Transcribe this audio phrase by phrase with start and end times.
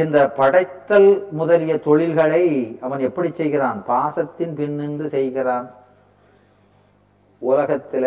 [0.00, 2.44] இந்த படைத்தல் முதலிய தொழில்களை
[2.80, 3.78] அவன் எப்படி செய்கிறான்?
[3.88, 5.66] பாசத்தின் பின்னின்று செய்கிறான்.
[7.42, 8.06] உலகத்தில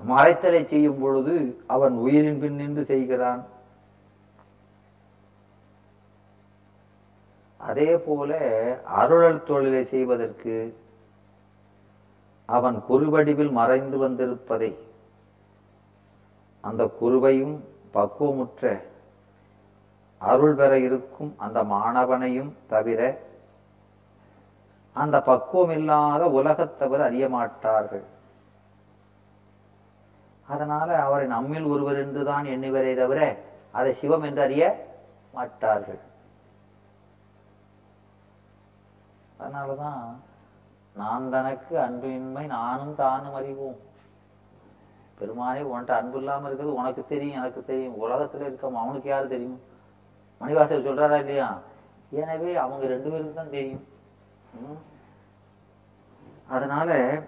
[0.00, 1.34] மறைத்தலை செய்யும் பொழுது
[1.66, 3.40] அவன் உயிரின் பின்னின்று செய்கிறான்.
[7.56, 8.30] அதே போல
[9.00, 10.54] அருளல் தொழிலை செய்வதற்கு
[12.46, 14.70] அவன் குறுவடிவில் மறைந்து வந்திருப்பதை
[16.60, 17.56] அந்த குருவையும்
[17.94, 18.80] பக்குவமுற்ற
[20.20, 23.00] அருள் பெற இருக்கும் அந்த மாணவனையும் தவிர
[24.92, 28.04] அந்த பக்குவம் இல்லாத உலகத்தவர் அறிய மாட்டார்கள்.
[30.48, 33.20] அதனால அவரை நம்மில் ஒருவர் என்றுதான் எண்ணுவரே தவிர
[33.72, 34.64] அதை சிவம் என்று அறிய
[35.32, 36.00] மாட்டார்கள்.
[39.40, 40.02] அதனாலதான்
[40.96, 43.78] நான் தனக்கு அன்பின்மை நானும் தானும் அறிவோம்.
[45.20, 47.98] பெருமானே உன்கிட்ட அன்பு இல்லாமல் இருக்கிறது உனக்கு தெரியும் எனக்கு தெரியும்.
[48.04, 49.60] உலகத்துல இருக்க அவனுக்கு யாரு தெரியும்?
[50.40, 51.60] மணிவாசர் சொல்றாரா இல்லையா?
[52.10, 53.86] எனவே அவங்க ரெண்டு பேருக்கு தான் தெரியும்.
[56.48, 57.20] அதனால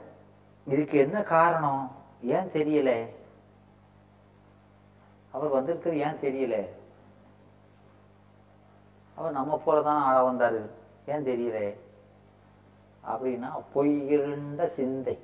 [0.66, 1.90] இதுக்கு என்ன காரணம்?
[2.22, 3.06] ஏன் தெரியல?
[5.30, 6.68] அவர் வந்திருக்கிறது ஏன் தெரியல?
[9.14, 10.70] அவர் நம்ம போலதான் ஆள வந்தாரு.
[11.06, 11.74] ஏன் தெரியல?
[13.08, 15.18] அப்படின்னா பொய் இருண்ட சிந்தை.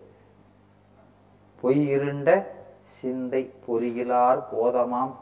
[1.61, 5.15] பொய் இருண்ட சிந்தை பொறியிலார் போதமாம்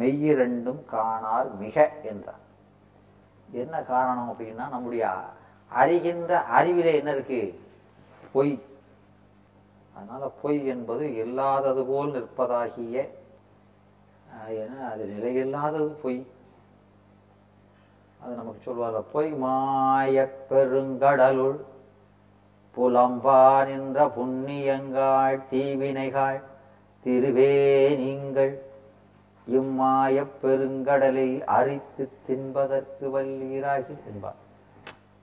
[0.00, 2.44] மெய்யிரண்டும் காணார் மிக என்றார்.
[3.50, 5.04] என்ன காரணம் அப்படின்னா நம்முடைய
[5.72, 7.60] அறிகின்ற அறிவிலே என்ன இருக்கு?
[8.32, 8.62] பொய்.
[9.94, 13.08] அதனால பொய் என்பது இல்லாதது போல் நிற்பதாகிய
[14.90, 16.20] அது நிலையில்லாதது பொய்.
[18.20, 20.16] அது நமக்கு சொல்வார பொய் மாய
[20.50, 21.58] பெருங்கடலுள்
[22.76, 26.40] புலம்பா நின்ற புண்ணியங்காள் தீவினைகள்
[27.04, 27.54] திருவே
[27.96, 28.52] நீங்கள்
[29.50, 34.34] இம்மாயப் பெருங்கடலை அரித்து தின்பதற்கு வல்லீராகி என்பார்.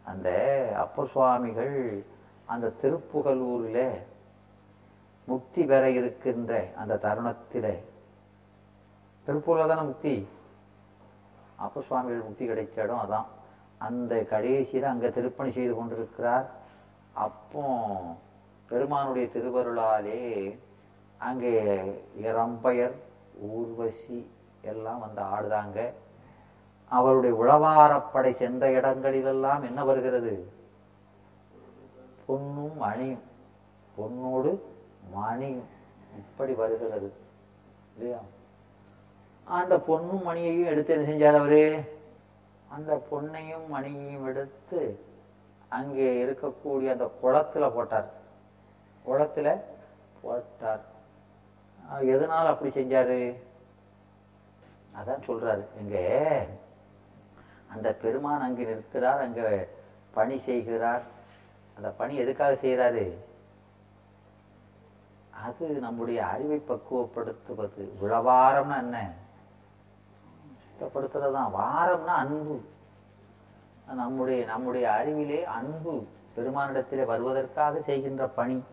[0.03, 0.29] அந்த
[0.77, 2.05] அப்பர் சுவாமிகள்
[2.45, 4.01] அந்த திருப்புகலூரில்
[5.25, 7.77] முக்தி பெற இருக்கின்ற அந்த தருணத்திலே
[9.25, 10.27] திருப்பூரில் தானே முக்தி?
[11.55, 13.25] அப்பர் சுவாமிகள் முக்தி கிடைச்ச இடம் அதான்.
[13.77, 16.49] அந்த கடைசியில் அங்க திருப்பணி செய்து கொண்டிருக்கிறார்.
[17.13, 17.87] அப்போ
[18.65, 20.59] பெருமானுடைய திருவருளாலே
[21.17, 21.53] அங்கே
[22.17, 22.93] இரம்பயர்
[23.39, 24.31] ஊர்வசி
[24.61, 25.93] எல்லாம் வந்து ஆடுதாங்க.
[26.89, 30.51] அவருடைய உழவாரப்படை சென்ற இடங்களிலெல்லாம் என்ன வருகிறது?
[32.25, 33.21] பொன்னும் மணியும்
[33.95, 34.63] பொன்னோடு
[35.11, 35.63] மணியும்
[36.15, 37.13] இப்படி வருகிறது.
[37.97, 38.17] இல்லையா?
[39.43, 41.95] அந்த பொண்ணும் மணியையும் எடுத்து என்ன செஞ்சார் அவரு?
[42.67, 44.99] அந்த பொண்ணையும் மணியையும் எடுத்து
[45.69, 48.11] அங்கே இருக்கக்கூடிய அந்த குளத்துல போட்டார்.
[49.07, 49.61] குளத்துல
[50.21, 50.95] போட்டார்.
[52.01, 53.35] எதனால் அப்படி செஞ்சாரு?
[54.95, 55.65] அதான் சொல்றாரு.
[55.81, 56.45] இங்க
[57.67, 59.67] அந்த பெருமான் அங்கு நிற்கிறார் அங்க
[60.11, 61.01] பணி செய்கிறார்.
[61.75, 63.13] அந்த பணி எதுக்காக செய்கிறாரு?
[65.45, 67.89] அது நம்முடைய அறிவை பக்குவப்படுத்துவது.
[68.01, 69.11] உழவாரம்னா என்ன?
[70.69, 72.61] சுத்தப்படுத்துறதுதான் வாரம்னா அன்பு.
[73.95, 78.63] நம்முடைய நம்முடைய அறிவிலே அன்பு பெருமானிடத்திலே வருவதற்காக செய்கின்ற பணி.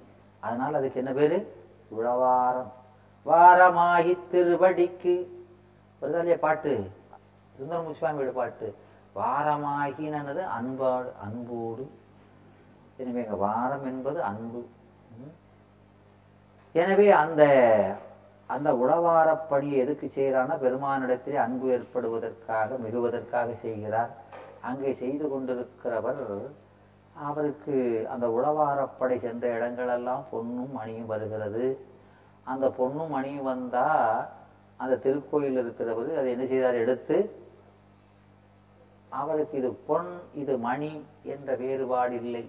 [0.40, 1.66] அதனால் அதுக்கு என்ன பேரு?
[1.88, 2.72] உழவாரம்
[3.26, 5.26] வாரமாகி திருவடிக்கு.
[6.02, 6.90] வருதாலே பாட்டு?
[7.56, 8.74] சுந்தரமு சுவாமியோட பாட்டு.
[9.16, 11.90] வாரமாகினது அன்பாடு அன்போடு.
[12.96, 14.66] எனவே வாரம் என்பது அன்பு.
[16.72, 17.42] எனவே அந்த
[18.46, 24.10] அந்த உழவாரப் பணியை எதுக்கு செய்கிறான்னா பெருமானிடத்திலே அன்பு ஏற்படுவதற்காக மிகுவதற்காக செய்கிறார்.
[24.60, 26.50] அங்கே செய்து கொண்டிருக்கிறவர்
[27.14, 31.92] அவருக்கு அந்த உழவாரப்படை சென்ற இடங்களெல்லாம் பொன்னும் மணியும் வருகிறது.
[32.44, 33.86] அந்த பொண்ணும் மணியும் வந்தா
[34.76, 36.74] அந்த திருக்கோயில் இருக்கிறவர் அதை என்ன செய்தார்?
[36.74, 37.16] எடுத்து
[39.08, 42.44] அவருக்கு இது பொன் இது மணி என்ற வேறுபாடு இல்லை.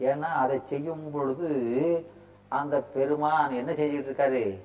[0.00, 1.48] ஏன்னா அதை செய்யும் பொழுது
[2.48, 4.58] அந்த பெருமான் என்ன செஞ்சுட்டு இருக்காரு?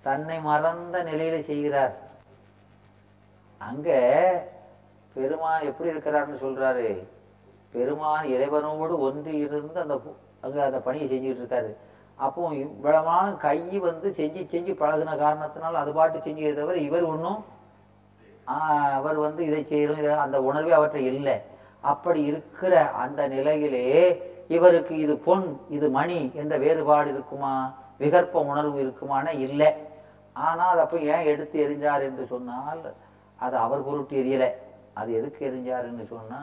[0.00, 1.94] தன்னை மறந்த நிலையில செய்கிறார்.
[3.58, 3.90] அங்க
[5.14, 6.88] பெருமான் எப்படி இருக்கிறார்னு சொல்றாரு.
[7.72, 9.96] பெருமான் இறைவனோடு ஒன்றி இருந்து அந்த
[10.40, 11.70] அங்க அந்த பணியை செஞ்சுட்டு இருக்காரு.
[12.26, 17.40] அப்போ இவ்வளவான கை வந்து செஞ்சு செஞ்சு பழகின காரணத்தினால் அது பாட்டு செஞ்சு தவிர இவர் ஒன்றும்
[18.98, 21.36] அவர் வந்து இதை செய்யணும் இதை அந்த உணர்வே அவற்றை இல்லை.
[21.92, 23.86] அப்படி இருக்கிற அந்த நிலையிலே
[24.56, 25.46] இவருக்கு இது பொன்
[25.76, 27.52] இது மணி என்ற வேறுபாடு இருக்குமா?
[28.02, 29.32] விகற்ப உணர்வு இருக்குமானா?
[29.46, 29.70] இல்லை.
[30.36, 32.82] ஆனால் அப்ப ஏன் எடுத்து எரிஞ்சார் என்று சொன்னால்
[33.44, 34.46] அது அவர் பொருட்டு எரியல.
[35.00, 36.40] அது எதுக்கு எரிஞ்சார் என்று சொன்னா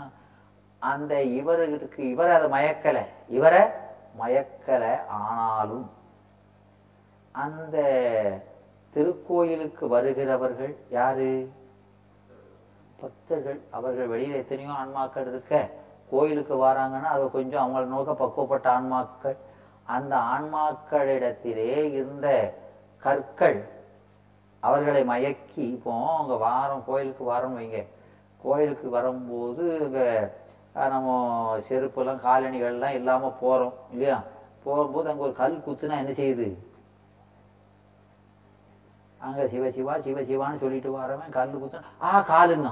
[0.81, 3.03] அந்த இவருக்கு இவரை அதை மயக்கலை.
[3.37, 3.61] இவரை
[4.19, 5.89] மயக்கல ஆனாலும்
[7.31, 7.77] அந்த
[8.93, 11.29] திருக்கோயிலுக்கு வருகிறவர்கள் யாரு?
[13.01, 13.59] பக்தர்கள்.
[13.69, 15.69] அவர்கள் வெளியில எத்தனையோ ஆன்மாக்கள் இருக்க.
[16.09, 19.37] கோயிலுக்கு வராங்கன்னா அதை கொஞ்சம் அவங்கள நோக்க பக்குவப்பட்ட ஆன்மாக்கள்.
[19.83, 22.27] அந்த ஆன்மாக்களிடத்திலே இருந்த
[22.97, 23.59] கற்கள்
[24.63, 27.85] அவர்களை மயக்கி இப்போ அங்க வாரம் கோயிலுக்கு வாரம் வைங்க.
[28.41, 30.01] கோயிலுக்கு வரும்போது அங்க
[30.75, 31.09] நம்ம
[31.67, 34.17] செருப்பெல்லாம் காலணிகள்லாம் இல்லாம போறோம் இல்லையா?
[34.63, 36.47] போகும்போது அங்க ஒரு கல் குத்துனா என்ன செய்யுது?
[39.27, 42.69] அங்க சிவ சிவா சிவ சிவான்னு சொல்லிட்டு வரவன் கல் குத்துனா ஆ காலுங்க.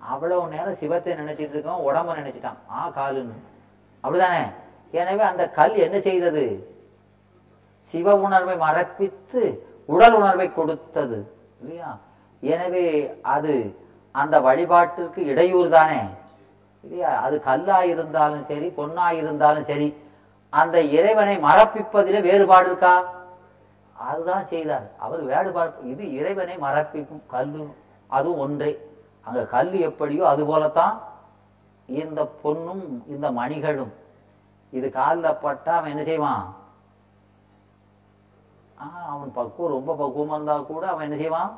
[0.00, 2.58] அவ்வளவு நேரம் சிவத்தை நினைச்சிட்டு இருக்கோம் உடம்ப நினைச்சிட்டான்.
[2.70, 3.36] ஆ காலுன்னு
[4.04, 4.42] அப்படிதானே?
[4.94, 6.44] எனவே அந்த கல் என்ன செய்தது?
[7.94, 9.42] சிவ உணர்வை மறப்பித்து
[9.94, 11.18] உடல் உணர்வை கொடுத்தது
[11.62, 11.90] இல்லையா?
[12.42, 12.84] எனவே
[13.34, 13.54] அது
[14.14, 16.00] அந்த வழிபாட்டிற்கு இடையூறு தானே
[16.84, 19.88] இல்லையா அது கல்லா இருந்தாலும் சரி பொன்னா இருந்தாலும் சரி
[20.52, 22.94] அந்த இறைவனை மறப்பிப்பதிலே வேறுபாடு இருக்கா?
[23.96, 24.90] அதுதான் செய்தார்.
[24.98, 27.64] அவர் வேறுபாடு இது இறைவனை மறப்பிக்கும் கல்லு
[28.10, 28.70] அதுவும் ஒன்றே.
[29.22, 30.94] அங்க கல் எப்படியோ அது போலத்தான்
[31.88, 33.92] இந்த பொன்னும் இந்த மணிகளும்.
[34.72, 36.44] இது காலில் பட்டா அவன் என்ன செய்வான்?
[38.80, 41.50] ஆ, அவன் பக்குவம் ரொம்ப பக்குவமா இருந்தா கூட அவன் என்ன செய்வான்?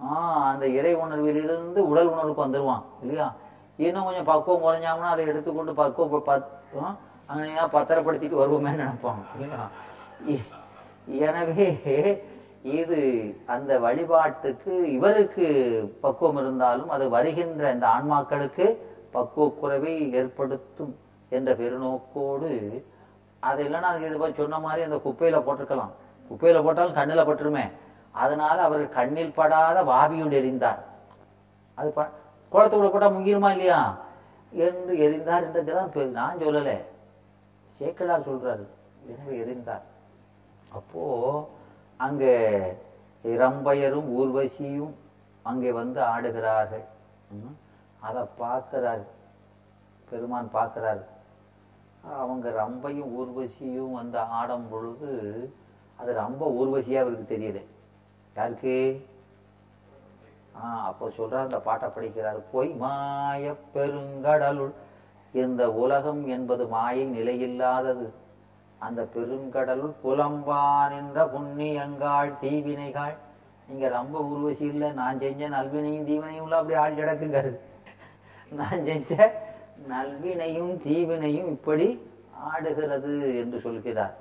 [0.00, 0.06] ஆ
[0.52, 3.32] அந்த இறை உணர்விலிருந்து உடல் உணர்வுக்கு வந்துருவான் இல்லையா?
[3.76, 6.44] இன்னும் கொஞ்சம் பக்குவம் குறைஞ்சாமனா அதை எடுத்துக்கொண்டு பக்குவம் பத்
[7.26, 9.14] அங்கே பத்திரப்படுத்திட்டு வருவோமே நினைப்போம்.
[10.28, 10.44] இ-
[11.06, 12.24] எனவே
[12.62, 15.46] இது அந்த வழிபாட்டுக்கு இவருக்கு
[16.00, 18.76] பக்குவம் இருந்தாலும் அது வருகின்ற இந்த ஆன்மாக்களுக்கு
[19.12, 20.96] பக்குவக்குறைவை ஏற்படுத்தும்
[21.28, 22.84] என்ற பெருநோக்கோடு
[23.40, 25.90] அது இல்லைன்னா அதுக்கு இது சொன்ன மாதிரி அந்த குப்பையில போட்டிருக்கலாம்.
[26.32, 27.70] குப்பையில போட்டாலும் கண்ணுல பட்டுருமே.
[28.10, 30.78] அதனால அவர் கண்ணில் படாத வாபியுண்டு எரிந்தார்.
[31.74, 31.94] அது
[32.54, 33.98] கோலத்துக்குள்ள போட்டால் முங்கிருமா இல்லையா?
[34.50, 36.78] என்று எரிந்தார் என்றதுதான் நான் சொல்லலை.
[37.80, 38.66] சேக்கலார் சொல்றாரு
[39.06, 39.82] எனவே எரிந்தார்.
[40.72, 41.50] அப்போ
[41.96, 42.60] அங்கே
[43.24, 44.94] ரம்பையரும் ஊர்வசியும்
[45.42, 46.84] அங்கே வந்து ஆடுகிறார்கள்.
[47.30, 47.56] ம்.
[48.00, 49.04] அதை பார்க்கிறார்.
[50.10, 51.12] பெருமான் பார்க்கிறார்.
[52.18, 55.10] அவங்க ரம்பையும் ஊர்வசியும் வந்து ஆடும் பொழுது
[55.96, 57.64] அது ரொம்ப ஊர்வசியாக அவருக்கு தெரியல.
[58.36, 59.06] யாருக்கு?
[60.88, 64.72] அப்போ சொல்றார் அந்த பாட்டை படிக்கிறார் பொய் மாய பெருங்கடலுள்
[65.34, 68.06] இந்த உலகம் என்பது மாயை நிலையில்லாதது.
[68.86, 73.14] அந்த பெருங்கடலுள் புலம்பான் என்ற புண்ணியங்காள் தீவினைகள்.
[73.68, 77.58] நீங்க ரொம்ப உருவசி இல்லை நான் செஞ்ச நல்வினையும் தீவினையும் உள்ள அப்படி ஆள் கிடக்குங்கிறது
[78.52, 79.30] நான் செஞ்ச
[79.92, 81.86] நல்வினையும் தீவினையும் இப்படி
[82.48, 83.12] ஆடுகிறது
[83.42, 84.14] என்று சொல்கிறார்.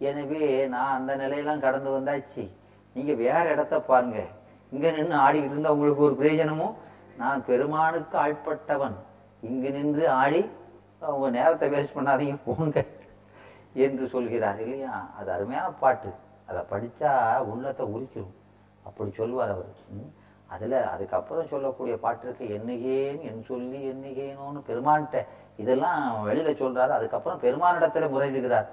[0.00, 0.42] எனவே
[0.74, 2.44] நான் அந்த நிலையெல்லாம் கடந்து வந்தாச்சு.
[2.96, 4.20] நீங்க வேற இடத்த பாருங்க.
[4.76, 6.74] இங்கே நின்று ஆடிக்கிட்டு இருந்தால் உங்களுக்கு ஒரு பிரயோஜனமும்
[7.16, 8.96] நான் பெருமானுக்கு ஆட்பட்டவன்.
[9.40, 10.50] இங்கு நின்று ஆடி
[10.98, 12.84] அவங்க நேரத்தை வேஸ்ட் பண்ணாதீங்க போங்க
[13.72, 15.10] என்று சொல்கிறார் இல்லையா?
[15.18, 16.10] அது அருமையான பாட்டு.
[16.46, 18.34] அதை படிச்சா உள்ளத்தை உரிச்சிடும்
[18.84, 19.72] அப்படி சொல்வார் அவர்.
[19.88, 20.12] ம்.
[20.74, 24.60] அதுக்கப்புறம் சொல்லக்கூடிய பாட்டு இருக்கு என்னகேன் என் சொல்லி என்னகேனோன்னு.
[24.68, 25.26] பெருமான்கிட்ட
[25.56, 28.66] இதெல்லாம் வெளியில் சொல்கிறாரு அதுக்கப்புறம் பெருமானிடத்தில் முறையிடுகிறார்.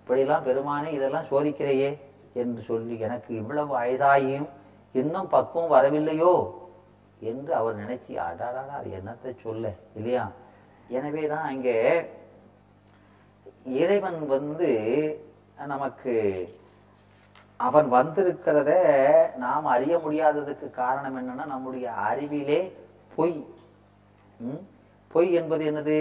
[0.00, 2.00] இப்படிலாம் பெருமானே இதெல்லாம் சோதிக்கிறையே
[2.32, 4.48] என்று சொல்லி எனக்கு இவ்வளவு வயதாகியும்
[4.94, 6.32] இன்னும் பக்குவம் வரவில்லையோ?
[7.20, 10.24] என்று அவர் நினைச்சு அடாடாடா அது என்னத்தை சொல்ல இல்லையா?
[10.88, 11.76] எனவே தான் இங்கே
[13.64, 14.70] இறைவன் வந்து
[15.66, 16.14] நமக்கு
[17.56, 18.70] அவன் வந்திருக்கிறத
[19.36, 22.60] நாம் அறிய முடியாததுக்கு காரணம் என்னன்னா நம்முடைய அறிவிலே
[23.16, 23.36] பொய்.
[25.08, 25.98] பொய் என்பது என்னது?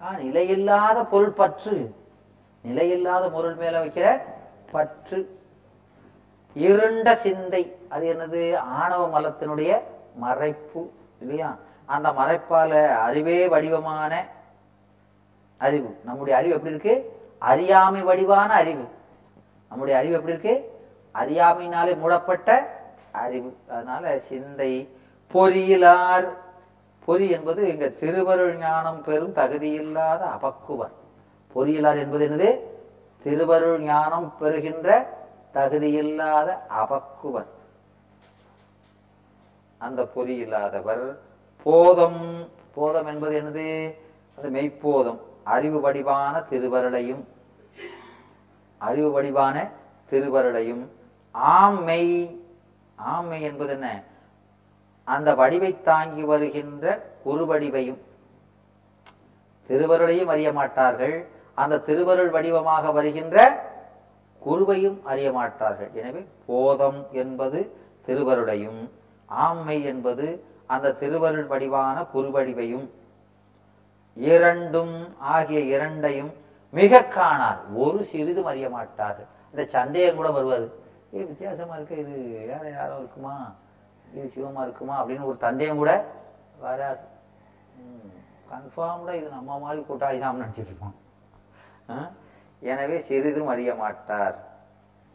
[0.00, 1.76] நிலையில்லாத பொருள் பற்று.
[2.64, 4.06] நிலையில்லாத பொருள் மேல வைக்கிற
[4.72, 5.20] பற்று.
[6.56, 7.76] இருண்ட சிந்தை.
[7.88, 8.56] அது என்னது?
[8.56, 9.80] ஆணவ மலத்தினுடைய
[10.22, 10.88] மறைப்பு
[11.20, 11.56] இல்லையா?
[11.84, 14.26] அந்த மறைப்பால அறிவே வடிவமான
[15.56, 15.96] அறிவு.
[16.04, 17.20] நம்முடைய அறிவு எப்படி இருக்கு?
[17.38, 18.88] அறியாமை வடிவான அறிவு.
[19.68, 20.82] நம்முடைய அறிவு எப்படி இருக்கு?
[21.14, 22.78] அறியாமையினாலே மூடப்பட்ட
[23.10, 23.56] அறிவு.
[23.68, 24.88] அதனால சிந்தை
[25.32, 26.28] பொறியிலார்.
[27.04, 30.92] பொறி என்பது இங்க திருவருள் ஞானம் பெறும் தகுதியில்லாத அபக்குவர்.
[31.54, 32.74] பொறியிலார் என்பது என்னது?
[33.22, 35.14] திருவருள் ஞானம் பெறுகின்ற
[35.56, 37.46] தகுதியில்லாத அபக்குவர்
[39.78, 41.16] அந்த பொறியில்லாதவர்
[41.62, 42.48] போதம்.
[42.74, 43.94] போதம் என்பது என்னது?
[44.38, 45.18] அது மெய்ப்போதம்.
[45.42, 47.24] அறிவு வடிவான திருவருளையும்.
[48.78, 49.70] அறிவு வடிவான
[50.10, 50.86] திருவருளையும்.
[51.34, 52.36] ஆம்மை
[52.98, 54.02] ஆம்மை என்பது என்ன?
[55.04, 57.98] அந்த வடிவை தாங்கி வருகின்ற குறுவடிவையும்.
[59.68, 61.26] திருவருளையும் அறிய மாட்டார்கள்.
[61.54, 63.64] அந்த திருவருள் வடிவமாக வருகின்ற
[64.44, 65.90] குருவையும் அறிய மாட்டார்கள்.
[66.00, 67.60] எனவே போதம் என்பது
[68.06, 68.80] திருவருடையும்
[69.28, 70.26] ஆம்மை என்பது
[70.74, 72.86] அந்த திருவருள் வடிவான குருவடிவையும்
[74.16, 74.96] இரண்டும்
[75.34, 76.32] ஆகிய இரண்டையும்
[76.78, 79.28] மிக காணார் ஒரு சிறிதும் அறிய மாட்டார்கள்.
[79.52, 80.66] இந்த சந்தேகம் கூட வருவது.
[81.14, 82.14] ஏ வித்தியாசமா இருக்கு இது
[82.50, 83.34] வேற யாரோ இருக்குமா?
[84.14, 84.94] இது சிவமா இருக்குமா?
[85.00, 85.92] அப்படின்னு ஒரு தந்தையும் கூட
[86.64, 87.04] வராது.
[88.50, 90.96] கன்ஃபார்ம்டா இது நம்ம மாதிரி கூட்டாளி தான் நினைச்சிட்டு இருப்பான்.
[92.58, 94.36] எனவே சிறிதும் அறிய மாட்டார்.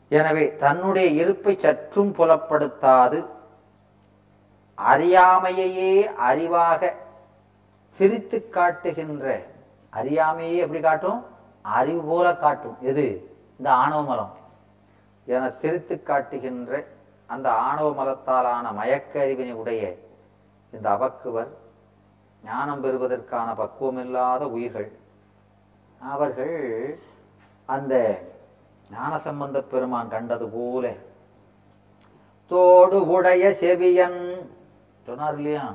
[0.09, 3.25] எனவே தன்னுடைய இருப்பை சற்றும் புலப்படுத்தாது.
[4.77, 6.93] அறியாமையையே அறிவாக
[7.97, 9.25] சிரித்து காட்டுகின்ற
[9.93, 11.25] அறியாமையே எப்படி காட்டும்?
[11.61, 12.77] அறிவு போல காட்டும்.
[12.81, 13.33] எது?
[13.57, 14.35] இந்த ஆணவ மலம்.
[15.25, 16.87] என சிரித்து காட்டுகின்ற
[17.25, 19.97] அந்த ஆணவ மலத்தாலான மயக்க அறிவினை உடைய
[20.73, 21.51] இந்த அபக்குவர்
[22.43, 24.91] ஞானம் பெறுவதற்கான பக்குவமில்லாத உயிர்கள்.
[26.01, 26.99] அவர்கள்
[27.71, 28.21] அந்த
[28.91, 30.93] ஞானசம்பந்த பெருமான் கண்டது போல
[32.47, 34.19] தோடு உடைய செவியன்
[35.05, 35.73] சொன்னார் இல்லையா?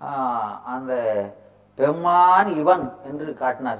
[0.00, 0.92] ஆஹ், அந்த
[1.78, 3.78] பெம்மான் இவன் என்று காட்டினார்.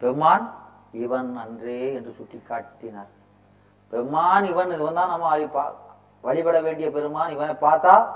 [0.00, 0.50] பெம்மான்
[0.92, 3.10] இவன் அன்றே என்று சுட்டி காட்டினார்.
[3.92, 5.74] பெம்மான் இவன் இவன் தான் நம்ம பா-
[6.22, 8.06] வழிபட வேண்டிய பெருமான் இவனை பார்த்தா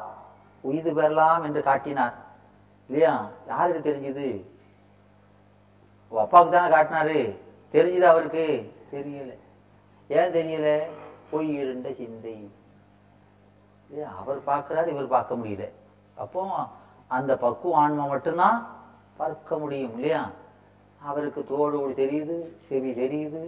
[0.64, 2.14] உயிது பெறலாம் என்று காட்டினார்.
[2.86, 3.26] இல்லையா?
[3.48, 4.28] யாருக்கு தெரிஞ்சது?
[6.20, 7.20] அப்பாவுக்கு தானே காட்டினாரு?
[7.72, 8.44] தெரிஞ்சது அவருக்கு?
[8.92, 9.32] தெரியல.
[10.08, 10.80] ஏன் தெரியல?
[11.30, 12.50] பொய் இருண்ட சிந்தை?
[14.20, 15.64] அவர் பார்க்கிறார் இவர் பார்க்க முடியல.
[16.14, 16.42] அப்போ
[17.06, 18.58] அந்த பக்குவ ஆன்மா மட்டும்தான்
[19.16, 20.30] பார்க்க முடியும் இல்லையா?
[21.00, 23.42] அவருக்கு தோடு ஓடு தெரியுது செவி தெரியுது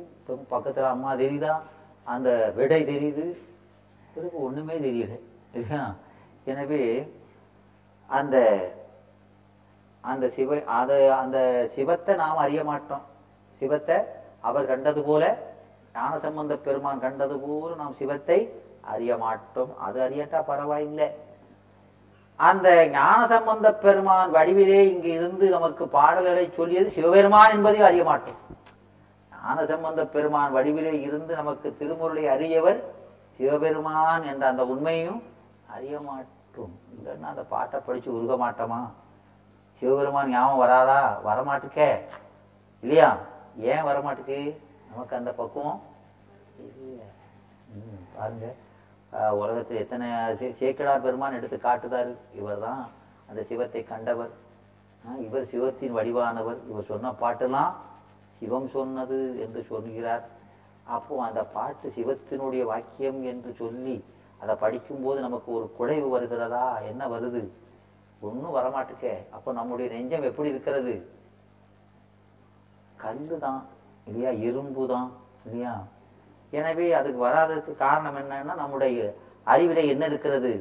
[0.51, 1.53] பக்கத்துல அம்மா தெரியுதா?
[2.05, 3.27] அந்த விடை தெரியுது.
[4.11, 5.19] இவருக்கு ஒண்ணுமே தெரியல
[5.53, 5.95] இல்லையா?
[6.45, 6.83] எனவே
[8.07, 8.37] அந்த
[10.11, 10.91] அந்த சிவ அத
[11.23, 11.39] அந்த
[11.75, 13.05] சிவத்தை நாம் அறிய மாட்டோம்.
[13.61, 13.97] சிவத்தை
[14.49, 15.25] அவர் கண்டது போல
[15.99, 18.39] ஞானசம்பந்த பெருமான் கண்டது போல நாம் சிவத்தை
[18.93, 19.71] அறிய மாட்டோம்.
[19.87, 21.09] அது அறியட்டா பரவாயில்லை.
[22.39, 28.41] அந்த ஞானசம்பந்த பெருமான் வடிவிலே இங்கு இருந்து நமக்கு பாடல்களை சொல்லியது சிவபெருமான் என்பதை அறிய மாட்டோம்.
[29.33, 32.81] ஞானசம்பந்த பெருமான் வடிவிலே இருந்து நமக்கு திருமுருளை அறியவர்
[33.39, 35.23] சிவபெருமான் என்ற அந்த உண்மையும்
[35.77, 36.75] அறிய மாட்டோம்.
[36.97, 38.83] இல்லைன்னா அந்த பாட்டை படிச்சு உருக மாட்டோமா?
[39.79, 41.21] சிவபெருமான் ஞாபகம் வராதா?
[41.27, 41.99] வரமாட்டுக்கே.
[42.81, 43.17] இல்லையா?
[43.59, 44.57] ஏன் வரமாட்டுக்கு?
[44.91, 45.83] நமக்கு அந்த பக்குவம்?
[46.59, 47.05] இல்லை
[47.75, 48.55] ம், பாருங்க.
[49.31, 52.15] உலகத்தில் எத்தனை சே- சேக்கிழார் பெருமான் எடுத்து காட்டுதார்?
[52.35, 52.89] இவர் தான்
[53.29, 54.31] அந்த சிவத்தை கண்டவர்.
[55.21, 56.57] இவர் சிவத்தின் வடிவானவர்.
[56.71, 57.73] இவர் சொன்ன பாட்டெல்லாம்
[58.39, 60.29] சிவம் சொன்னது என்று சொல்கிறார்.
[60.85, 64.05] அப்போ அந்த பாட்டு சிவத்தினுடைய வாக்கியம் என்று சொல்லி
[64.41, 66.81] அதை படிக்கும்போது நமக்கு ஒரு குறைவு வருகிறதா?
[66.81, 67.49] என்ன வருது?
[68.29, 69.15] ஒன்றும் வரமாட்டுக்கே.
[69.37, 70.95] அப்போ நம்முடைய நெஞ்சம் எப்படி இருக்கிறது?
[73.03, 73.63] கல்லு தான்
[74.09, 74.31] இல்லையா?
[74.49, 75.09] இரும்பு தான்
[75.45, 75.75] இல்லையா?
[76.59, 78.99] எனவே அதுக்கு வராததுக்கு காரணம் என்னன்னா நம்முடைய
[79.53, 80.53] அறிவில என்ன இருக்கிறது?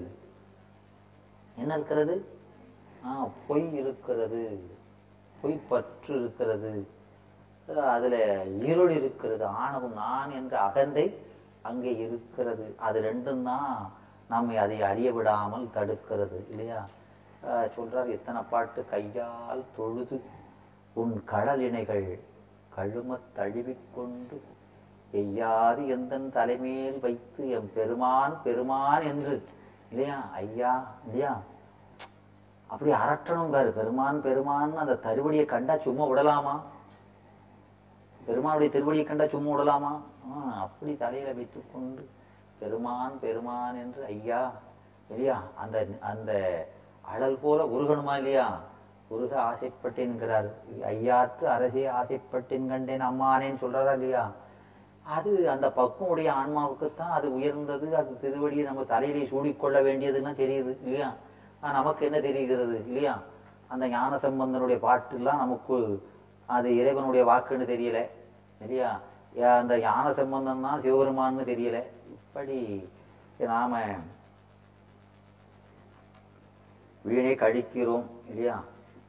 [1.61, 2.15] என்ன இருக்கிறது?
[3.05, 4.43] ஆ பொய் இருக்கிறது.
[5.41, 6.73] பொய் பற்று இருக்கிறது.
[7.95, 8.15] அதுல
[8.69, 9.45] இருள் இருக்கிறது.
[9.63, 11.05] ஆணவம் நான் என்ற அகந்தை
[11.69, 12.65] அங்கே இருக்கிறது.
[12.87, 13.69] அது ரெண்டும் தான்
[14.31, 16.81] நம்மை அதை அறிய விடாமல் தடுக்கிறது இல்லையா?
[17.43, 18.85] ஆஹ் சொல்றார் எத்தனை பாட்டு?
[18.89, 20.17] கையால் தொழுது
[20.93, 22.07] உன் கடலினைகள்
[22.69, 24.37] கழும தழுவிக்கொண்டு
[25.13, 29.35] எய்யாது எந்தன் தலைமையில் வைத்து எம் பெருமான் பெருமான் என்று.
[29.91, 30.29] இல்லையா?
[30.33, 30.71] ஐயா
[31.05, 31.33] இல்லையா?
[32.69, 36.55] அப்படி அரட்டணுங்காரு பெருமான் பெருமான் அந்த தருவடியை கண்டா சும்மா விடலாமா?
[38.25, 39.93] பெருமானுடைய திருவடியை கண்டா சும்மா விடலாமா?
[40.55, 42.03] அப்படி தலையில வைத்துக் கொண்டு
[42.59, 44.41] பெருமான் பெருமான் என்று ஐயா
[45.09, 45.37] இல்லையா?
[45.55, 46.31] அந்த அந்த
[47.03, 48.59] அழல் போல உருகணுமா இல்லையா?
[49.07, 50.49] உருக ஆசைப்பட்டேன்கிறார்.
[50.81, 54.31] ஐயாத்து அரசே ஆசைப்பட்டேன் கண்டேன் அம்மானேன்னு சொல்றாரா இல்லையா?
[55.03, 57.95] அது அந்த பக்குவடைய ஆன்மாவுக்குத்தான் அது உயர்ந்தது.
[57.95, 61.13] அது திருவடியை நம்ம தலையிலே சூடிக்கொள்ள வேண்டியதுன்னு தெரியுது இல்லையா?
[61.61, 63.19] ஆனால் நமக்கு என்ன தெரிகிறது இல்லையா?
[63.67, 66.03] அந்த ஞான சம்பந்தனுடைய பாட்டுலாம் நமக்கு
[66.45, 68.07] அது இறைவனுடைய வாக்குன்னு தெரியல
[68.61, 68.99] இல்லையா?
[69.35, 71.83] யா- அந்த ஞான சம்பந்தம் தான் சிவபெருமான்னு தெரியல.
[72.07, 72.89] இப்படி
[73.37, 73.79] நாம
[77.03, 78.63] வீணை கழிக்கிறோம் இல்லையா?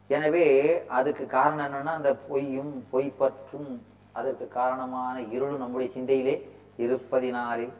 [0.08, 6.48] எனவே அதுக்கு காரணம் என்னன்னா அந்த பொய்யும் பொய் பற்றும் அதற்கு காரணமான இருளும் நம்முடைய சிந்தையிலே
[6.78, 7.72] இருப்பதினாலே.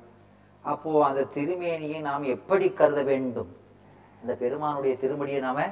[0.61, 3.57] அப்போ அந்த திருமேனியை நாம் எப்படி கருத வேண்டும்?
[4.21, 5.65] அந்த பெருமானுடைய திருமடியை நாம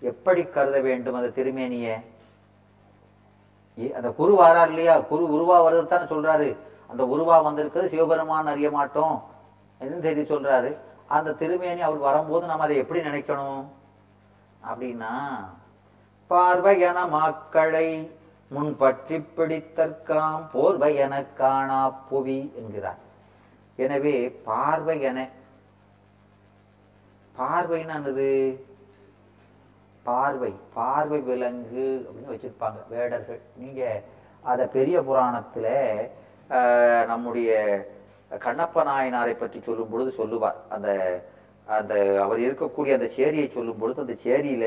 [0.00, 2.04] எப்படி கருத வேண்டும் அந்த திருமேனியை?
[3.78, 5.00] ஏ- அந்த குரு வாரார் இல்லையா?
[5.00, 6.56] குரு உருவா வருதுதானே சொல்றாரு.
[6.88, 9.22] அந்த உருவா வந்திருக்கிறது சிவபெருமான் அறிய மாட்டோம்.
[9.78, 10.76] என்று தெரிய சொல்றாரு?
[11.08, 13.64] அந்த திருமேனி அவள் வரும்போது நம்ம அதை எப்படி நினைக்கணும்?
[14.62, 15.12] அப்படின்னா
[16.30, 17.88] பார்வையன மாக்களை
[18.50, 23.00] முன் பற்றி பிடித்தற்காம் போர்வையன காணா புவி என்கிறார்.
[23.78, 24.16] எனவே
[24.48, 25.18] பார்வையன
[27.34, 28.30] பார்வை என்னது?
[30.06, 33.40] பார்வை பார்வை விலங்கு அப்படின்னு வச்சிருப்பாங்க வேடர்கள்.
[33.56, 33.82] நீங்க
[34.44, 35.66] அத பெரிய புராணத்துல
[36.50, 37.50] ஆஹ், நம்முடைய
[38.30, 40.88] கண்ணப்ப நாயனாரை பற்றி சொல்லும் பொழுது சொல்லுவார் அந்த
[41.76, 41.94] அந்த
[42.24, 44.66] அவர் இருக்கக்கூடிய அந்த சேரியை சொல்லும் பொழுது அந்த சேரியில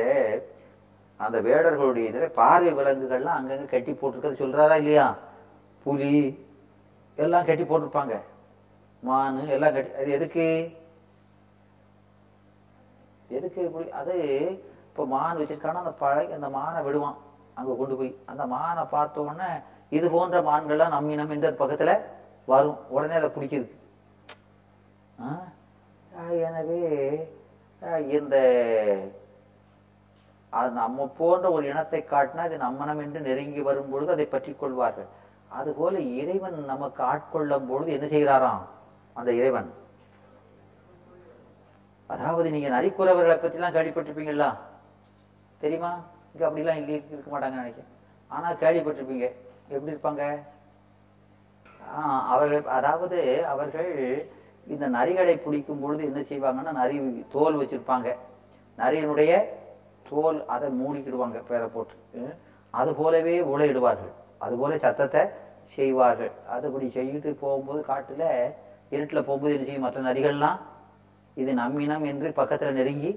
[1.19, 5.07] அந்த வேடர்களுடைய இதில் பார்வை விலங்குகள்லாம் அங்கங்க கட்டி போட்டிருக்கிறது சொல்றாரா இல்லையா?
[5.85, 6.13] புலி
[7.17, 8.15] எல்லாம் கட்டி போட்டிருப்பாங்க.
[9.03, 10.45] மானு எல்லாம் கட்டி அது எதுக்கு?
[13.29, 13.61] எதுக்கு
[14.01, 14.15] அது
[14.87, 17.17] இப்போ மான் வச்சிருக்கானா அந்த பழகி அந்த மானை விடுவான்.
[17.59, 18.11] அங்க கொண்டு போய்.
[18.31, 19.49] அந்த மானை பார்த்த உடனே
[19.91, 21.93] இது போன்ற மான்கள்லாம் நம்மி நம்ம இந்த பக்கத்துல
[22.47, 22.77] வரும்.
[22.95, 23.67] உடனே அதை பிடிக்குது
[25.27, 26.79] ஆஹ் எனவே
[28.17, 28.35] இந்த
[30.53, 35.07] அது நம்ம போன்ற ஒரு இனத்தை காட்டினா இது நம்மனம் என்று நெருங்கி வரும் பொழுது அதை பற்றி கொள்வார்கள்.
[35.57, 38.63] அதுபோல இறைவன் நமக்கு ஆட்கொள்ளும் பொழுது என்ன செய்கிறாராம்?
[39.19, 39.69] அந்த இறைவன்.
[42.09, 44.49] அதாவது நீங்க நரிக்குறவர்களை பத்தி எல்லாம் கேள்விப்பட்டிருப்பீங்களா?
[45.61, 45.91] தெரியுமா?
[46.33, 47.91] இங்க அப்படிலாம் இல்லை இருக்க மாட்டாங்க நினைக்கிறேன்.
[48.31, 49.27] ஆனா கேள்விப்பட்டிருப்பீங்க.
[49.73, 50.25] எப்படி இருப்பாங்க?
[52.33, 53.19] அவர்கள் அதாவது
[53.53, 53.91] அவர்கள்
[54.67, 58.09] இந்த நரிகளை பிடிக்கும் பொழுது என்ன செய்வாங்கன்னா நரி தோல் வச்சிருப்பாங்க.
[58.77, 59.31] நரியினுடைய
[60.09, 61.95] தோல் அதை மூடிக்கிடுவாங்க பேரை போட்டு.
[62.71, 64.13] அது போலவே உலையிடுவார்கள்.
[64.37, 65.21] அது போல சத்தத்தை
[65.75, 66.31] செய்வார்கள்.
[66.53, 68.23] அதுபடி செய்யிட்டு போகும்போது காட்டுல
[68.95, 69.85] இருட்டுல போகும்போது என்ன செய்யும்?
[69.85, 70.59] மற்ற நரிகள்லாம்
[71.35, 73.11] இது நம்மினம் என்று பக்கத்துல நெருங்கி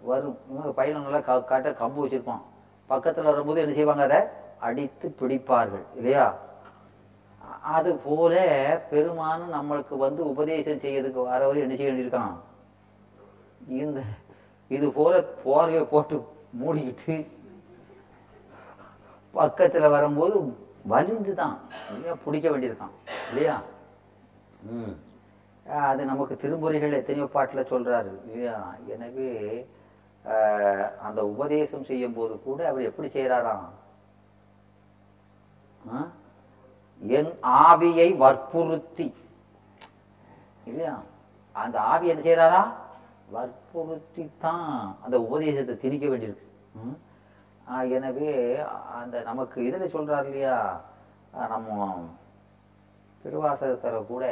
[0.00, 0.38] வரும்.
[0.50, 2.44] இவங்க பையன் நல்லா க காட்ட கம்பு வச்சிருப்பான்.
[2.90, 4.02] பக்கத்துல வரும்போது என்ன செய்வாங்க?
[4.02, 4.20] அதை
[4.58, 6.26] அடித்து பிடிப்பார்கள் இல்லையா?
[7.70, 8.34] அது போல
[8.90, 12.34] பெருமானும் நம்மளுக்கு வந்து உபதேசம் செய்யறதுக்கு வரவர் என்ன செய்ய வேண்டியிருக்கான்?
[13.76, 14.00] இந்த
[14.70, 15.14] இது போல
[15.44, 16.16] போர்வையை போட்டு
[16.60, 17.14] மூடிக்கிட்டு
[19.34, 20.36] பக்கத்துல வரும்போது
[20.88, 21.56] வலிந்துதான்.
[21.90, 22.94] இல்லையா பிடிக்க வேண்டியிருக்கான்.
[23.28, 23.56] இல்லையா?
[24.70, 24.94] ம்.
[25.66, 28.12] அது நமக்கு திருமுறைகள் எத்தனையோ பாட்டுல சொல்றாரு.
[28.24, 28.74] இல்லையா?
[28.86, 29.30] எனவே
[30.24, 33.66] ஆஹ், அந்த உபதேசம் செய்யும் போது கூட அவர் எப்படி செய்யறாராம்
[35.92, 35.98] ஆ?
[37.00, 37.32] என்
[37.66, 39.06] ஆவியை வற்புறுத்தி.
[40.70, 40.96] இல்லையா?
[41.52, 42.62] அந்த ஆவி என்ன செய்யறாரா
[43.34, 46.46] வற்புறுத்தி தான் அந்த உபதேசத்தை திணிக்க வேண்டியிருக்கு.
[47.96, 48.32] எனவே
[48.98, 50.58] அந்த நமக்கு இதில் சொல்றாரு இல்லையா?
[51.52, 51.96] நம்ம
[53.24, 54.24] திருவாசகத்தில் கூட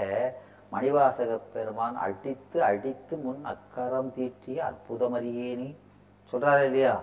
[0.73, 5.69] மணிவாசக பெருமான் அடித்து அடித்து முன் அக்கரம் தீற்றிய அற்புதமறியேனி
[6.33, 6.95] சொல்றாரு இல்லையா?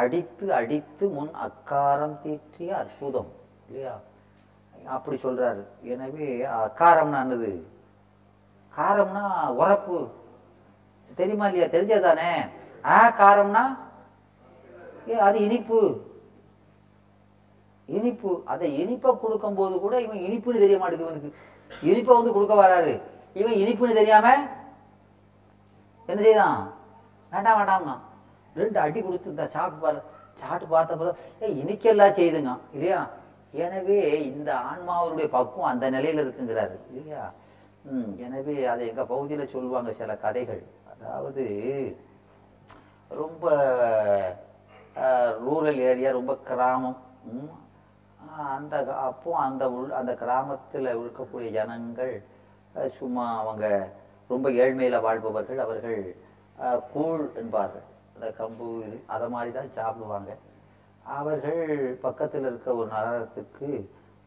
[0.00, 3.30] அடித்து அடித்து முன் அக்காரம் தீற்றிய அற்புதம்.
[3.68, 3.94] இல்லையா?
[4.86, 5.62] அப்படி சொல்றாரு.
[5.82, 6.28] எனவே
[6.80, 7.62] காரம்னா என்னது?
[8.76, 9.98] காரம்னா உரப்பு.
[11.14, 11.66] தெரியுமா இல்லையா?
[11.66, 12.32] தெரிஞ்சதானே
[12.84, 13.64] ஆ காரம்னா
[15.08, 16.06] ஏ அது இனிப்பு.
[17.86, 18.42] இனிப்பு.
[18.44, 21.34] அதை இனிப்பை கொடுக்கும் போது கூட இவன் இனிப்புன்னு தெரிய மாட்டேங்குது இவனுக்கு.
[21.82, 23.00] இனிப்பை வந்து கொடுக்க வராரு
[23.34, 24.26] இவன் இனிப்புன்னு தெரியாம
[26.06, 26.72] என்ன செய்தான்?
[27.32, 27.94] வேண்டாம் வேண்டாம்னா
[28.54, 29.98] ரெண்டு அடி கொடுத்து சாப்பிட்டு பாரு.
[30.34, 31.08] சாப்பிட்டு பார்த்தப்போ
[31.42, 32.52] ஏ இனிக்கெல்லாம் செய்துங்க.
[32.72, 33.08] இல்லையா?
[33.52, 37.22] எனவே இந்த ஆன்மாவருடைய பக்குவம் அந்த நிலையில இருக்குங்கிறாரு இல்லையா?
[37.90, 40.62] உம் எனவே அதை எங்க பகுதியில சொல்லுவாங்க சில கதைகள்.
[40.92, 41.44] அதாவது
[43.10, 43.44] ரொம்ப
[45.46, 47.00] ரூரல் ஏரியா ரொம்ப கிராமம்
[48.56, 48.76] அந்த
[49.08, 52.14] அப்போ அந்த உள் அந்த கிராமத்தில் இருக்கக்கூடிய ஜனங்கள்
[52.98, 53.66] சும்மா அவங்க
[54.30, 56.00] ரொம்ப ஏழ்மையில் வாழ்பவர்கள் அவர்கள்
[56.92, 57.86] கூழ் என்பார்கள்.
[58.14, 60.30] அந்த கம்பு இது அதை மாதிரி தான் சாப்பிடுவாங்க.
[61.16, 61.62] அவர்கள்
[62.06, 63.68] பக்கத்தில் இருக்க ஒரு நகரத்துக்கு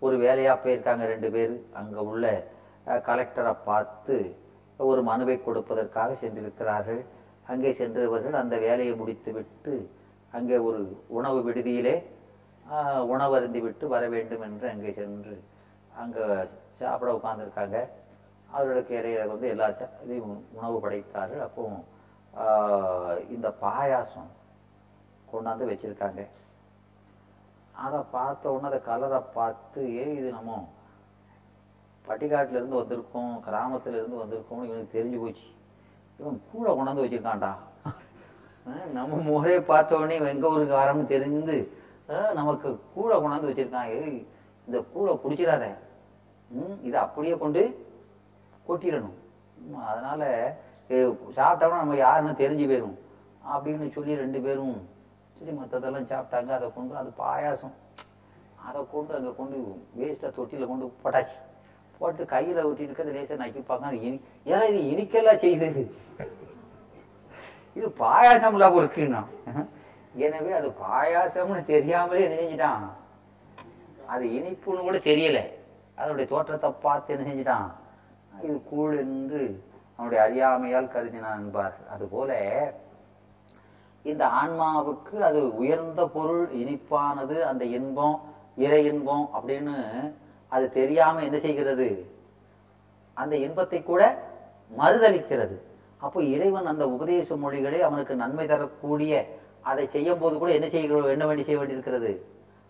[0.05, 1.53] ஒரு வேலையாக போயிருக்காங்க ரெண்டு பேர்.
[1.79, 2.25] அங்கே உள்ள
[3.09, 4.15] கலெக்டரை பார்த்து
[4.91, 7.01] ஒரு மனுவை கொடுப்பதற்காக சென்றிருக்கிறார்கள்.
[7.51, 9.73] அங்கே சென்றவர்கள் அந்த வேலையை முடித்துவிட்டு
[10.37, 10.81] அங்கே ஒரு
[11.17, 11.95] உணவு விடுதியிலே
[12.65, 15.35] உணவு உணவருந்தி விட்டு வர வேண்டும் என்று அங்கே சென்று
[16.01, 16.25] அங்கே
[16.79, 17.77] சாப்பிட உட்காந்துருக்காங்க
[18.49, 19.67] அவர்களுக்கு கேரையில் வந்து எல்லா
[20.03, 21.43] இதையும் உணவு படைத்தார்கள்.
[21.47, 21.63] அப்போ
[23.35, 24.29] இந்த பாயாசம்
[25.31, 26.21] கொண்டாந்து வச்சுருக்காங்க.
[27.83, 30.57] அதை பார்த்த உடனே அந்த கலரை பார்த்து ஏ இது நம்ம
[32.07, 35.45] பட்டிக்காட்டுல இருந்து வந்திருக்கோம் கிராமத்துல இருந்து வந்திருக்கோம்னு இவனுக்கு தெரிஞ்சு போச்சு.
[36.19, 37.51] இவன் கூட கொண்டாந்து வச்சிருக்கான்டா.
[38.97, 41.57] நம்ம முறையை பார்த்த உடனே இவன் எங்க ஊருக்கு வரம்னு தெரிந்து
[42.39, 43.91] நமக்கு கூழை கொண்டாந்து வச்சிருக்கான்.
[43.99, 44.19] ஏய்
[44.67, 45.65] இந்த கூழை குடிச்சிடாத.
[46.57, 47.61] ம் இதை அப்படியே கொண்டு
[48.67, 49.17] கொட்டிடணும்.
[49.91, 50.27] அதனால்
[51.37, 52.97] சாப்பிட்டோம்னா நம்ம யாருன்னு தெரிஞ்சு போயிடும்
[53.51, 54.75] அப்படின்னு சொல்லி ரெண்டு பேரும்
[55.41, 57.75] சரி மற்றதெல்லாம் சாப்பிட்டாங்க அதை கொண்டு அது பாயாசம்.
[58.67, 59.57] அதை கொண்டு அங்கே கொண்டு
[59.99, 61.37] வேஸ்ட்டாக தொட்டியில் கொண்டு போட்டாச்சு.
[61.99, 64.17] போட்டு கையில் ஊட்டிட்டு இருக்கிறது லேசாக நக்கி பார்க்க அது இனி
[64.51, 65.69] ஏன்னா இது இனிக்கெல்லாம் செய்து
[67.77, 69.21] இது பாயாசம் இல்லாமல் இருக்குன்னா.
[70.25, 72.85] எனவே அது பாயாசம்னு தெரியாமலே நினைஞ்சிட்டான் செஞ்சிட்டான்
[74.13, 75.41] அது இனிப்புன்னு கூட தெரியல.
[75.99, 77.67] அதனுடைய தோற்றத்தை பார்த்து என்ன செஞ்சிட்டான்?
[78.45, 79.41] இது கூழ் என்று
[79.97, 81.75] அவனுடைய அறியாமையால் கருதினான் என்பார்.
[81.95, 82.31] அதுபோல
[84.03, 88.17] இந்த ஆன்மாவுக்கு அது உயர்ந்த பொருள் இனிப்பானது அந்த இன்பம்
[88.57, 89.75] இறை இன்பம் அப்படின்னு
[90.51, 91.87] அது தெரியாம என்ன செய்கிறது?
[93.13, 94.01] அந்த இன்பத்தை கூட
[94.71, 95.55] மறுதளிக்கிறது
[95.97, 101.25] அப்போ இறைவன் அந்த உபதேச மொழிகளை அவனுக்கு நன்மை தரக்கூடிய அதை செய்யும் போது கூட என்ன செய்ய என்ன
[101.25, 102.11] வேண்டி செய்ய வேண்டியிருக்கிறது?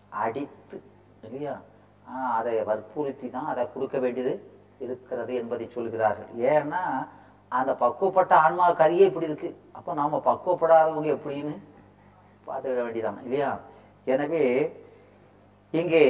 [0.08, 0.82] அடித்து
[1.22, 1.60] இல்லையா?
[2.06, 4.32] ஆஹ் அதை வற்புறுத்தி தான் அதை கொடுக்க வேண்டியது
[4.78, 6.30] இருக்கிறது என்பதை சொல்கிறார்கள்.
[6.54, 6.82] ஏன்னா
[7.58, 9.50] அந்த பக்குவப்பட்ட ஆன்மா கரியே இப்படி இருக்கு.
[9.78, 11.54] அப்போ நாம பக்குவப்படாதவங்க எப்படின்னு
[12.46, 13.50] பார்த்துக்கிட வேண்டியதான் இல்லையா?
[14.12, 14.44] எனவே
[15.80, 16.04] இங்கே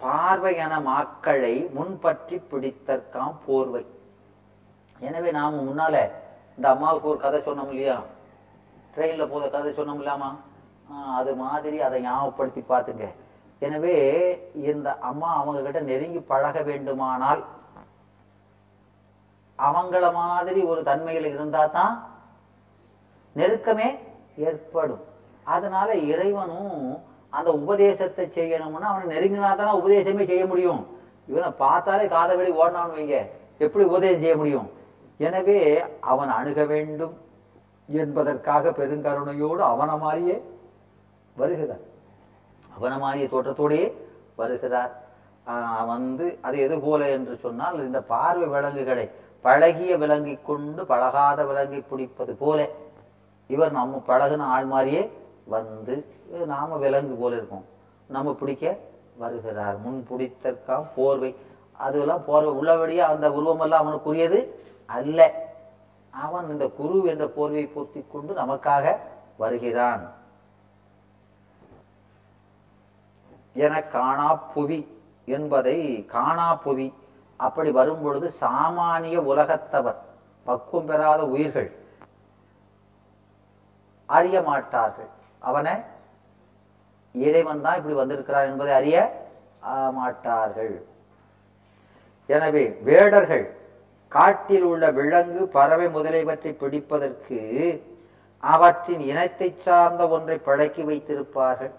[0.00, 3.84] பார்வை என மாக்களை முன்பற்றி பிடித்தற்காம் போர்வை.
[5.06, 5.94] எனவே நாம முன்னால
[6.56, 7.96] இந்த அம்மாவுக்கு ஒரு கதை சொன்னோம் இல்லையா?
[8.94, 10.30] ட்ரெயின்ல போத கதை சொன்னோம் இல்லாமா?
[11.18, 13.06] அது மாதிரி அதை ஞாபகப்படுத்தி பார்த்துங்க.
[13.62, 13.96] எனவே
[14.70, 17.40] இந்த அம்மா அவங்க கிட்ட நெருங்கி பழக வேண்டுமானால்
[19.58, 22.06] அவங்கள மாதிரி ஒரு தன்மையில் இருந்தா தான்
[23.36, 23.98] நெருக்கமே
[24.36, 25.04] ஏற்படும்.
[25.42, 26.98] அதனால இறைவனும்
[27.30, 30.86] அந்த உபதேசத்தை செய்யணும்னா அவனை நெருங்கினா தானே உபதேசமே செய்ய முடியும்.
[31.26, 33.26] இவனை பார்த்தாலே காதை வெளி வைங்க.
[33.58, 34.70] எப்படி உபதேசம் செய்ய முடியும்?
[35.18, 37.18] எனவே அவன் அணுக வேண்டும்
[37.86, 40.42] என்பதற்காக பெருங்கருணையோடு அவனை மாதிரியே
[41.36, 41.84] வருகிறார்.
[42.76, 43.92] அவனை மாதிரியே தோற்றத்தோடையே
[44.36, 45.06] வருகிறார்.
[45.46, 49.10] ஆஹ் வந்து அது எது போல என்று சொன்னால் இந்த பார்வை விலங்குகளை
[49.40, 52.68] பழகிய விலங்கை கொண்டு பழகாத விலங்கை பிடிப்பது போல
[53.46, 55.12] இவர் நம்ம பழகுன ஆள் மாதிரியே
[55.44, 56.04] வந்து
[56.46, 57.64] நாம விலங்கு போல இருக்கோம்.
[58.06, 58.76] நம்ம பிடிக்க
[59.16, 59.78] வருகிறார்.
[59.78, 61.34] முன் பிடித்தற்காம் போர்வை.
[61.72, 64.46] அதெல்லாம் போர்வை உள்ளபடியே அந்த உருவமெல்லாம் அவனுக்குரியது
[64.86, 65.46] அல்ல.
[66.10, 68.96] அவன் இந்த குரு என்ற போர்வை பொருத்தி கொண்டு நமக்காக
[69.36, 70.12] வருகிறான்.
[73.54, 76.92] என காணா புவி என்பதை காணா புவி
[77.46, 80.00] அப்படி வரும் பொழுது சாமானிய உலகத்தவர்
[80.46, 81.70] பக்குவம் பெறாத உயிர்கள்
[84.16, 85.10] அறிய மாட்டார்கள்.
[85.48, 85.74] அவனை
[87.14, 88.96] இறைவன் தான் இப்படி வந்திருக்கிறார் என்பதை அறிய
[89.98, 90.74] மாட்டார்கள்.
[92.28, 93.46] எனவே வேடர்கள்
[94.12, 97.38] காட்டில் உள்ள விலங்கு பறவை முதலியவற்றை பிடிப்பதற்கு
[98.42, 101.74] அவற்றின் இனத்தை சார்ந்த ஒன்றை பழக்கி வைத்திருப்பார்கள்.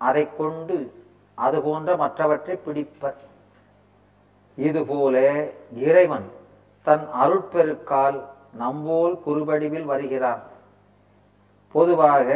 [0.00, 0.76] அதை கொண்டு
[1.44, 3.18] அது போன்ற மற்றவற்றை பிடிப்பர்.
[4.56, 6.30] இதுபோல இறைவன்
[6.82, 8.24] தன் அருட்பெருக்கால்
[8.60, 10.42] நம்போல் குறுபடிவில் வருகிறான்.
[11.72, 12.28] பொதுவாக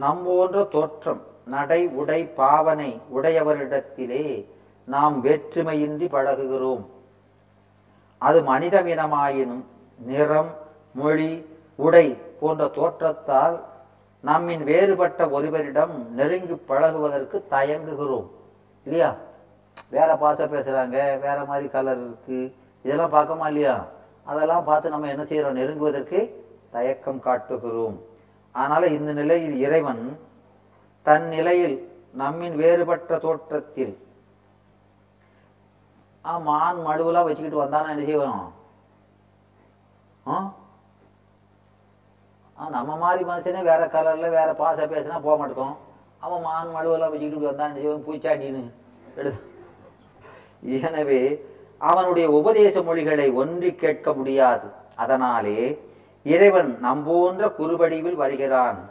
[0.00, 4.46] நம்போன்ற தோற்றம் நடை உடை பாவனை உடையவரிடத்திலே
[4.86, 6.84] நாம் வேற்றுமையின்றி பழகுகிறோம்.
[8.18, 9.64] அது மனிதமினமாயினும்
[9.98, 10.56] நிறம்
[10.94, 13.64] மொழி உடை போன்ற தோற்றத்தால்
[14.24, 18.26] நம்மின் வேறுபட்ட ஒருவரிடம் நெருங்கி பழகுவதற்கு தயங்குகிறோம்.
[18.84, 19.16] இல்லையா?
[19.96, 22.40] வேற பாச பேசுறாங்க வேற மாதிரி கலர் இருக்கு.
[22.84, 23.74] இதெல்லாம் பார்க்கமா இல்லையா?
[24.30, 25.58] அதெல்லாம் பார்த்து நம்ம என்ன செய்யறோம்?
[25.60, 26.18] நெருங்குவதற்கு
[26.74, 27.96] தயக்கம் காட்டுகிறோம்.
[28.54, 30.04] அதனால இந்த நிலையில் இறைவன்
[31.06, 31.76] தன் நிலையில்
[32.20, 33.92] நம்மின் வேறுபட்ட தோற்றத்தில்
[36.48, 38.48] மான் மடுவெல்லாம் வச்சுக்கிட்டு வந்தானா என்ன செய்வோம்
[42.56, 45.76] நம்ம மாதிரி மனுஷனே வேற கலர்ல வேற பாச பேசினா போக மாட்டோம்.
[46.24, 48.62] அவன் மான் மடுவெல்லாம் வச்சுக்கிட்டு வந்தான் என்ன செய்வோம் பூச்சாட்டின்னு
[49.20, 49.48] எடுத்து
[50.62, 51.42] எனவே
[51.78, 54.68] அவனுடைய உபதேச மொழிகளை ஒன்றி கேட்க முடியாது.
[54.96, 55.80] அதனாலே
[56.22, 58.90] இறைவன் நம்போன்ற குறுபடிவில் வருகிறான்.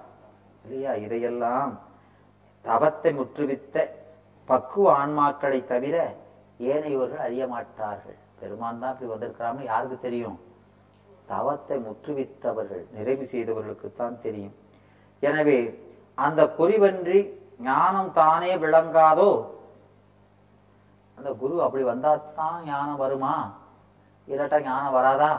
[0.65, 0.93] இல்லையா?
[0.93, 1.79] இதையெல்லாம்
[2.61, 3.75] தவத்தை முற்றுவித்த
[4.45, 6.15] பக்குவ ஆன்மாக்களை தவிர
[6.59, 8.17] ஏனையோர்கள் அறிய மாட்டார்கள்.
[8.39, 10.39] பெருமான் தான் இப்படி வந்திருக்கிறான்னு யாருக்கு தெரியும்?
[11.25, 14.55] தவத்தை முற்றுவித்தவர்கள் நிறைவு செய்தவர்களுக்குத்தான் தெரியும்.
[15.19, 15.79] எனவே
[16.15, 17.19] அந்த குறிவன்றி
[17.61, 19.58] ஞானம் தானே விளங்காதோ
[21.19, 23.51] அந்த குரு அப்படி வந்தாதான் ஞானம் வருமா?
[24.27, 25.31] இல்லாட்டா ஞானம் வராதா?